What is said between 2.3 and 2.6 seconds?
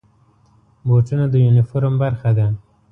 ده.